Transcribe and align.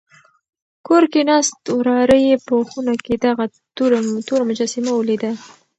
کور 0.87 1.03
کې 1.11 1.21
ناست 1.29 1.57
وراره 1.77 2.17
یې 2.27 2.35
په 2.47 2.55
خونه 2.69 2.93
کې 3.05 3.13
دغه 3.25 3.45
توره 4.27 4.41
مجسمه 4.49 4.91
ولیده. 4.95 5.31